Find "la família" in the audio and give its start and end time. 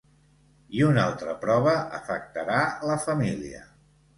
2.93-3.63